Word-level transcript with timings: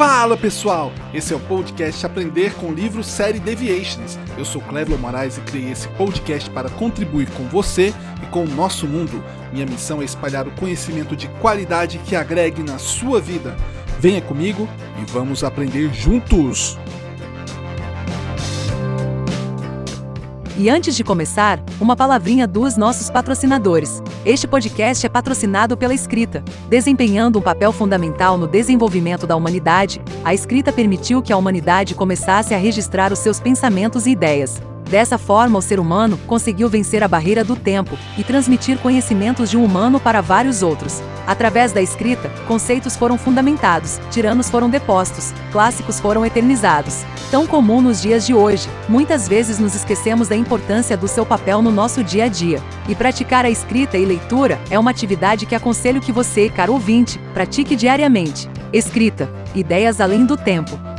Fala 0.00 0.34
pessoal, 0.34 0.90
esse 1.12 1.34
é 1.34 1.36
o 1.36 1.40
podcast 1.40 2.06
Aprender 2.06 2.54
com 2.54 2.68
o 2.68 2.74
livro 2.74 3.04
série 3.04 3.38
Deviations. 3.38 4.18
Eu 4.38 4.46
sou 4.46 4.62
Cleber 4.62 4.98
Moraes 4.98 5.36
e 5.36 5.42
criei 5.42 5.72
esse 5.72 5.86
podcast 5.88 6.48
para 6.48 6.70
contribuir 6.70 7.28
com 7.32 7.46
você 7.48 7.92
e 8.22 8.26
com 8.28 8.44
o 8.44 8.48
nosso 8.48 8.86
mundo. 8.86 9.22
Minha 9.52 9.66
missão 9.66 10.00
é 10.00 10.06
espalhar 10.06 10.48
o 10.48 10.52
conhecimento 10.52 11.14
de 11.14 11.28
qualidade 11.42 11.98
que 11.98 12.16
agregue 12.16 12.62
na 12.62 12.78
sua 12.78 13.20
vida. 13.20 13.54
Venha 13.98 14.22
comigo 14.22 14.66
e 15.02 15.04
vamos 15.12 15.44
aprender 15.44 15.92
juntos! 15.92 16.78
E 20.56 20.70
antes 20.70 20.96
de 20.96 21.04
começar, 21.04 21.62
uma 21.78 21.94
palavrinha 21.94 22.46
dos 22.46 22.74
nossos 22.74 23.10
patrocinadores. 23.10 24.02
Este 24.24 24.46
podcast 24.46 25.06
é 25.06 25.08
patrocinado 25.08 25.78
pela 25.78 25.94
escrita. 25.94 26.44
Desempenhando 26.68 27.38
um 27.38 27.42
papel 27.42 27.72
fundamental 27.72 28.36
no 28.36 28.46
desenvolvimento 28.46 29.26
da 29.26 29.34
humanidade, 29.34 29.98
a 30.22 30.34
escrita 30.34 30.70
permitiu 30.70 31.22
que 31.22 31.32
a 31.32 31.36
humanidade 31.38 31.94
começasse 31.94 32.52
a 32.52 32.58
registrar 32.58 33.14
os 33.14 33.18
seus 33.18 33.40
pensamentos 33.40 34.06
e 34.06 34.10
ideias. 34.10 34.60
Dessa 34.90 35.16
forma, 35.16 35.56
o 35.56 35.62
ser 35.62 35.78
humano 35.78 36.18
conseguiu 36.26 36.68
vencer 36.68 37.04
a 37.04 37.08
barreira 37.08 37.44
do 37.44 37.54
tempo 37.54 37.96
e 38.18 38.24
transmitir 38.24 38.76
conhecimentos 38.78 39.48
de 39.48 39.56
um 39.56 39.64
humano 39.64 40.00
para 40.00 40.20
vários 40.20 40.64
outros. 40.64 41.00
Através 41.28 41.70
da 41.70 41.80
escrita, 41.80 42.28
conceitos 42.48 42.96
foram 42.96 43.16
fundamentados, 43.16 44.00
tiranos 44.10 44.50
foram 44.50 44.68
depostos, 44.68 45.32
clássicos 45.52 46.00
foram 46.00 46.26
eternizados. 46.26 47.04
Tão 47.30 47.46
comum 47.46 47.80
nos 47.80 48.02
dias 48.02 48.26
de 48.26 48.34
hoje, 48.34 48.68
muitas 48.88 49.28
vezes 49.28 49.60
nos 49.60 49.76
esquecemos 49.76 50.26
da 50.26 50.34
importância 50.34 50.96
do 50.96 51.06
seu 51.06 51.24
papel 51.24 51.62
no 51.62 51.70
nosso 51.70 52.02
dia 52.02 52.24
a 52.24 52.28
dia. 52.28 52.60
E 52.88 52.94
praticar 52.96 53.44
a 53.44 53.50
escrita 53.50 53.96
e 53.96 54.04
leitura 54.04 54.60
é 54.70 54.76
uma 54.76 54.90
atividade 54.90 55.46
que 55.46 55.54
aconselho 55.54 56.00
que 56.00 56.10
você, 56.10 56.48
caro 56.48 56.72
ouvinte, 56.72 57.16
pratique 57.32 57.76
diariamente. 57.76 58.50
Escrita: 58.72 59.30
Ideias 59.54 60.00
além 60.00 60.26
do 60.26 60.36
tempo. 60.36 60.89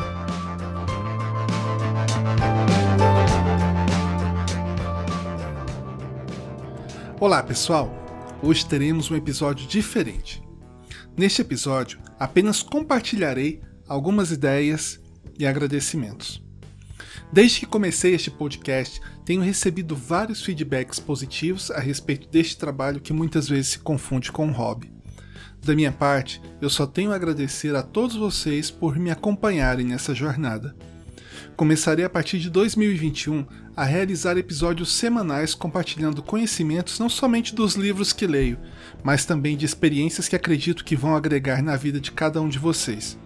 Olá 7.21 7.43
pessoal, 7.43 7.87
hoje 8.41 8.65
teremos 8.65 9.11
um 9.11 9.15
episódio 9.15 9.67
diferente. 9.67 10.41
Neste 11.15 11.43
episódio, 11.43 11.99
apenas 12.19 12.63
compartilharei 12.63 13.61
algumas 13.87 14.31
ideias 14.31 14.99
e 15.37 15.45
agradecimentos. 15.45 16.43
Desde 17.31 17.59
que 17.59 17.67
comecei 17.67 18.15
este 18.15 18.31
podcast, 18.31 18.99
tenho 19.23 19.43
recebido 19.43 19.95
vários 19.95 20.43
feedbacks 20.43 20.99
positivos 20.99 21.69
a 21.69 21.79
respeito 21.79 22.27
deste 22.27 22.57
trabalho 22.57 22.99
que 22.99 23.13
muitas 23.13 23.47
vezes 23.47 23.73
se 23.73 23.79
confunde 23.79 24.31
com 24.31 24.47
um 24.47 24.51
hobby. 24.51 24.91
Da 25.63 25.75
minha 25.75 25.91
parte, 25.91 26.41
eu 26.59 26.71
só 26.71 26.87
tenho 26.87 27.11
a 27.11 27.15
agradecer 27.15 27.75
a 27.75 27.83
todos 27.83 28.15
vocês 28.15 28.71
por 28.71 28.97
me 28.97 29.11
acompanharem 29.11 29.85
nessa 29.85 30.15
jornada. 30.15 30.75
Começarei 31.55 32.05
a 32.05 32.09
partir 32.09 32.39
de 32.39 32.49
2021 32.49 33.45
a 33.75 33.83
realizar 33.83 34.37
episódios 34.37 34.93
semanais 34.93 35.53
compartilhando 35.53 36.23
conhecimentos 36.23 36.99
não 36.99 37.09
somente 37.09 37.55
dos 37.55 37.75
livros 37.75 38.13
que 38.13 38.27
leio, 38.27 38.57
mas 39.03 39.25
também 39.25 39.55
de 39.55 39.65
experiências 39.65 40.27
que 40.27 40.35
acredito 40.35 40.83
que 40.83 40.95
vão 40.95 41.15
agregar 41.15 41.61
na 41.61 41.75
vida 41.75 41.99
de 41.99 42.11
cada 42.11 42.41
um 42.41 42.49
de 42.49 42.59
vocês. 42.59 43.17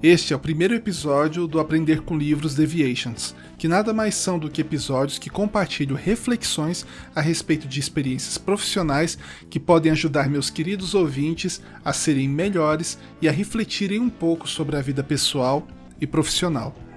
Este 0.00 0.32
é 0.32 0.36
o 0.36 0.38
primeiro 0.38 0.74
episódio 0.74 1.48
do 1.48 1.58
Aprender 1.58 2.02
com 2.02 2.16
Livros 2.16 2.54
Deviations, 2.54 3.34
que 3.58 3.66
nada 3.66 3.92
mais 3.92 4.14
são 4.14 4.38
do 4.38 4.48
que 4.48 4.60
episódios 4.60 5.18
que 5.18 5.28
compartilham 5.28 5.96
reflexões 5.96 6.86
a 7.16 7.20
respeito 7.20 7.66
de 7.66 7.80
experiências 7.80 8.38
profissionais 8.38 9.18
que 9.50 9.58
podem 9.58 9.90
ajudar 9.90 10.28
meus 10.28 10.50
queridos 10.50 10.94
ouvintes 10.94 11.60
a 11.84 11.92
serem 11.92 12.28
melhores 12.28 12.96
e 13.20 13.28
a 13.28 13.32
refletirem 13.32 13.98
um 13.98 14.08
pouco 14.08 14.48
sobre 14.48 14.76
a 14.76 14.80
vida 14.80 15.02
pessoal 15.02 15.66
e 16.00 16.06
profissional. 16.06 16.87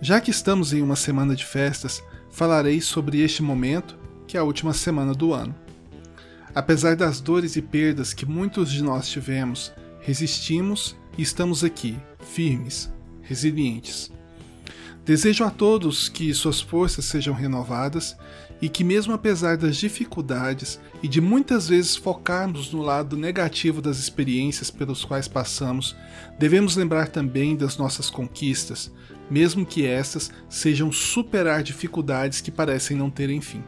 Já 0.00 0.20
que 0.20 0.30
estamos 0.30 0.72
em 0.72 0.80
uma 0.80 0.94
semana 0.94 1.34
de 1.34 1.44
festas, 1.44 2.02
falarei 2.30 2.80
sobre 2.80 3.20
este 3.20 3.42
momento, 3.42 3.98
que 4.28 4.36
é 4.36 4.40
a 4.40 4.44
última 4.44 4.72
semana 4.72 5.12
do 5.12 5.32
ano. 5.32 5.54
Apesar 6.54 6.94
das 6.94 7.20
dores 7.20 7.56
e 7.56 7.62
perdas 7.62 8.14
que 8.14 8.24
muitos 8.24 8.70
de 8.70 8.82
nós 8.82 9.08
tivemos, 9.08 9.72
resistimos 10.00 10.96
e 11.16 11.22
estamos 11.22 11.64
aqui, 11.64 11.98
firmes, 12.20 12.92
resilientes. 13.22 14.12
Desejo 15.08 15.42
a 15.42 15.48
todos 15.48 16.06
que 16.10 16.34
suas 16.34 16.60
forças 16.60 17.06
sejam 17.06 17.32
renovadas 17.32 18.14
e 18.60 18.68
que, 18.68 18.84
mesmo 18.84 19.14
apesar 19.14 19.56
das 19.56 19.78
dificuldades 19.78 20.78
e 21.02 21.08
de 21.08 21.18
muitas 21.18 21.66
vezes 21.66 21.96
focarmos 21.96 22.70
no 22.74 22.82
lado 22.82 23.16
negativo 23.16 23.80
das 23.80 23.98
experiências 23.98 24.70
pelos 24.70 25.06
quais 25.06 25.26
passamos, 25.26 25.96
devemos 26.38 26.76
lembrar 26.76 27.08
também 27.08 27.56
das 27.56 27.78
nossas 27.78 28.10
conquistas, 28.10 28.92
mesmo 29.30 29.64
que 29.64 29.86
estas 29.86 30.30
sejam 30.46 30.92
superar 30.92 31.62
dificuldades 31.62 32.42
que 32.42 32.50
parecem 32.50 32.94
não 32.94 33.08
terem 33.08 33.40
fim. 33.40 33.64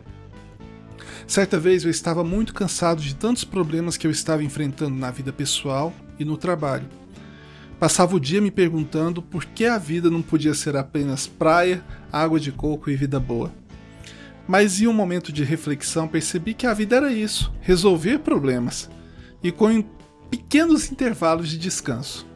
Certa 1.26 1.58
vez 1.58 1.84
eu 1.84 1.90
estava 1.90 2.22
muito 2.22 2.52
cansado 2.52 3.00
de 3.00 3.14
tantos 3.14 3.44
problemas 3.44 3.96
que 3.96 4.06
eu 4.06 4.10
estava 4.10 4.44
enfrentando 4.44 4.94
na 4.94 5.10
vida 5.10 5.32
pessoal 5.32 5.90
e 6.18 6.24
no 6.24 6.36
trabalho. 6.36 7.00
Passava 7.80 8.14
o 8.14 8.20
dia 8.20 8.42
me 8.42 8.50
perguntando 8.50 9.22
por 9.22 9.46
que 9.46 9.64
a 9.64 9.78
vida 9.78 10.10
não 10.10 10.20
podia 10.20 10.52
ser 10.52 10.76
apenas 10.76 11.26
praia, 11.26 11.82
água 12.12 12.38
de 12.38 12.52
coco 12.52 12.90
e 12.90 12.94
vida 12.94 13.18
boa. 13.18 13.50
Mas 14.46 14.82
em 14.82 14.86
um 14.86 14.92
momento 14.92 15.32
de 15.32 15.44
reflexão 15.44 16.06
percebi 16.06 16.52
que 16.52 16.66
a 16.66 16.74
vida 16.74 16.96
era 16.96 17.10
isso: 17.10 17.50
resolver 17.62 18.18
problemas, 18.18 18.90
e 19.42 19.50
com 19.50 19.82
pequenos 20.30 20.92
intervalos 20.92 21.48
de 21.48 21.56
descanso. 21.56 22.26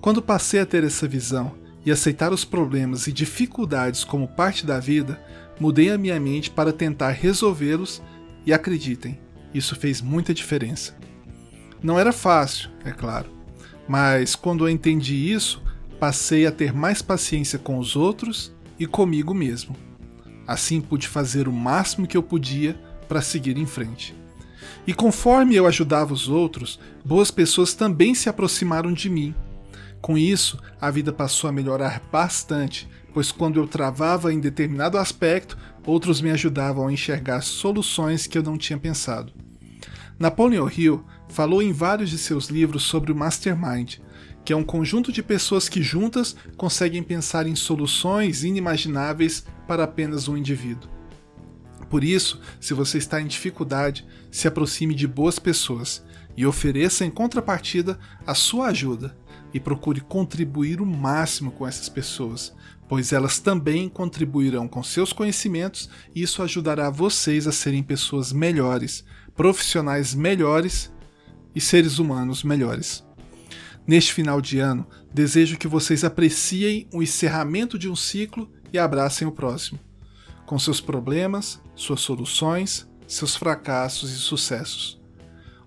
Quando 0.00 0.22
passei 0.22 0.60
a 0.60 0.66
ter 0.66 0.82
essa 0.82 1.06
visão 1.06 1.54
e 1.84 1.90
aceitar 1.90 2.32
os 2.32 2.46
problemas 2.46 3.06
e 3.06 3.12
dificuldades 3.12 4.02
como 4.02 4.26
parte 4.26 4.64
da 4.64 4.80
vida, 4.80 5.22
mudei 5.60 5.90
a 5.90 5.98
minha 5.98 6.18
mente 6.18 6.50
para 6.50 6.72
tentar 6.72 7.10
resolvê-los 7.10 8.02
e 8.46 8.52
acreditem, 8.52 9.20
isso 9.52 9.76
fez 9.76 10.00
muita 10.00 10.32
diferença. 10.32 10.96
Não 11.82 11.98
era 11.98 12.12
fácil, 12.12 12.70
é 12.82 12.90
claro, 12.90 13.30
mas 13.88 14.34
quando 14.34 14.66
eu 14.66 14.70
entendi 14.70 15.32
isso, 15.32 15.62
passei 15.98 16.46
a 16.46 16.52
ter 16.52 16.72
mais 16.72 17.02
paciência 17.02 17.58
com 17.58 17.78
os 17.78 17.96
outros 17.96 18.52
e 18.78 18.86
comigo 18.86 19.34
mesmo. 19.34 19.76
Assim 20.46 20.80
pude 20.80 21.08
fazer 21.08 21.48
o 21.48 21.52
máximo 21.52 22.06
que 22.06 22.16
eu 22.16 22.22
podia 22.22 22.74
para 23.08 23.22
seguir 23.22 23.56
em 23.56 23.66
frente. 23.66 24.14
E 24.86 24.92
conforme 24.92 25.54
eu 25.54 25.66
ajudava 25.66 26.12
os 26.12 26.28
outros, 26.28 26.78
boas 27.04 27.30
pessoas 27.30 27.74
também 27.74 28.14
se 28.14 28.28
aproximaram 28.28 28.92
de 28.92 29.08
mim 29.08 29.34
com 30.04 30.18
isso, 30.18 30.58
a 30.78 30.90
vida 30.90 31.14
passou 31.14 31.48
a 31.48 31.52
melhorar 31.52 32.02
bastante, 32.12 32.86
pois 33.14 33.32
quando 33.32 33.58
eu 33.58 33.66
travava 33.66 34.34
em 34.34 34.38
determinado 34.38 34.98
aspecto, 34.98 35.56
outros 35.86 36.20
me 36.20 36.30
ajudavam 36.30 36.86
a 36.86 36.92
enxergar 36.92 37.40
soluções 37.40 38.26
que 38.26 38.36
eu 38.36 38.42
não 38.42 38.58
tinha 38.58 38.78
pensado. 38.78 39.32
Napoleon 40.18 40.68
Hill 40.68 41.02
falou 41.34 41.60
em 41.60 41.72
vários 41.72 42.10
de 42.10 42.16
seus 42.16 42.46
livros 42.46 42.84
sobre 42.84 43.10
o 43.10 43.14
Mastermind, 43.14 43.96
que 44.44 44.52
é 44.52 44.56
um 44.56 44.62
conjunto 44.62 45.10
de 45.10 45.20
pessoas 45.20 45.68
que 45.68 45.82
juntas 45.82 46.36
conseguem 46.56 47.02
pensar 47.02 47.44
em 47.44 47.56
soluções 47.56 48.44
inimagináveis 48.44 49.44
para 49.66 49.82
apenas 49.82 50.28
um 50.28 50.36
indivíduo. 50.36 50.88
Por 51.90 52.04
isso, 52.04 52.40
se 52.60 52.72
você 52.72 52.98
está 52.98 53.20
em 53.20 53.26
dificuldade, 53.26 54.06
se 54.30 54.46
aproxime 54.46 54.94
de 54.94 55.08
boas 55.08 55.40
pessoas 55.40 56.04
e 56.36 56.46
ofereça 56.46 57.04
em 57.04 57.10
contrapartida 57.10 57.98
a 58.24 58.32
sua 58.32 58.68
ajuda 58.68 59.16
e 59.52 59.58
procure 59.58 60.00
contribuir 60.00 60.80
o 60.80 60.86
máximo 60.86 61.50
com 61.50 61.66
essas 61.66 61.88
pessoas, 61.88 62.54
pois 62.88 63.12
elas 63.12 63.40
também 63.40 63.88
contribuirão 63.88 64.68
com 64.68 64.84
seus 64.84 65.12
conhecimentos 65.12 65.90
e 66.14 66.22
isso 66.22 66.44
ajudará 66.44 66.90
vocês 66.90 67.48
a 67.48 67.52
serem 67.52 67.82
pessoas 67.82 68.32
melhores, 68.32 69.04
profissionais 69.34 70.14
melhores 70.14 70.93
e 71.54 71.60
seres 71.60 71.98
humanos 71.98 72.42
melhores. 72.42 73.04
Neste 73.86 74.12
final 74.12 74.40
de 74.40 74.58
ano, 74.58 74.86
desejo 75.12 75.58
que 75.58 75.68
vocês 75.68 76.04
apreciem 76.04 76.88
o 76.92 77.02
encerramento 77.02 77.78
de 77.78 77.88
um 77.88 77.94
ciclo 77.94 78.50
e 78.72 78.78
abracem 78.78 79.28
o 79.28 79.32
próximo, 79.32 79.78
com 80.46 80.58
seus 80.58 80.80
problemas, 80.80 81.60
suas 81.76 82.00
soluções, 82.00 82.88
seus 83.06 83.36
fracassos 83.36 84.10
e 84.10 84.16
sucessos. 84.16 85.00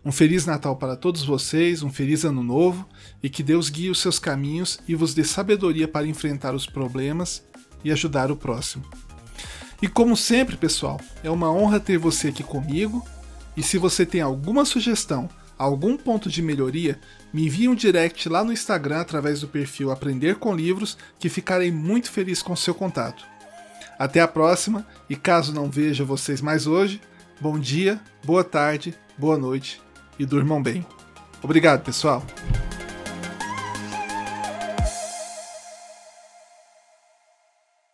Um 0.04 0.12
Feliz 0.12 0.46
Natal 0.46 0.76
para 0.78 0.96
todos 0.96 1.24
vocês, 1.24 1.84
um 1.84 1.92
Feliz 1.92 2.24
Ano 2.24 2.42
Novo 2.42 2.88
e 3.22 3.30
que 3.30 3.44
Deus 3.44 3.70
guie 3.70 3.90
os 3.90 4.00
seus 4.00 4.18
caminhos 4.18 4.80
e 4.88 4.96
vos 4.96 5.14
dê 5.14 5.24
sabedoria 5.24 5.88
para 5.88 6.08
enfrentar 6.08 6.56
os 6.56 6.66
problemas 6.66 7.44
e 7.84 7.92
ajudar 7.92 8.32
o 8.32 8.38
próximo. 8.38 8.86
E 9.82 9.88
como 9.88 10.18
sempre, 10.18 10.58
pessoal, 10.58 11.00
é 11.24 11.30
uma 11.30 11.52
honra 11.52 11.80
ter 11.80 11.98
você 11.98 12.30
aqui 12.30 12.42
comigo. 12.42 13.06
E 13.56 13.62
se 13.62 13.78
você 13.78 14.06
tem 14.06 14.22
alguma 14.22 14.66
sugestão, 14.66 15.30
algum 15.58 15.98
ponto 15.98 16.30
de 16.30 16.42
melhoria, 16.42 17.00
me 17.34 17.46
envie 17.46 17.68
um 17.68 17.76
direct 17.76 18.28
lá 18.30 18.44
no 18.44 18.54
Instagram 18.54 19.02
através 19.02 19.42
do 19.42 19.48
perfil 19.48 19.92
Aprender 19.92 20.36
com 20.36 20.56
Livros, 20.56 20.98
que 21.20 21.30
ficarei 21.30 21.72
muito 21.72 22.12
feliz 22.12 22.42
com 22.42 22.56
seu 22.56 22.74
contato. 22.74 23.26
Até 23.98 24.22
a 24.22 24.28
próxima, 24.28 24.86
e 25.10 25.16
caso 25.16 25.54
não 25.54 25.70
veja 25.70 26.06
vocês 26.06 26.42
mais 26.42 26.68
hoje, 26.68 27.02
bom 27.42 27.58
dia, 27.58 28.00
boa 28.24 28.44
tarde, 28.44 28.94
boa 29.18 29.38
noite 29.38 29.82
e 30.20 30.26
durmam 30.26 30.62
bem. 30.62 30.86
Obrigado, 31.42 31.84
pessoal! 31.84 32.24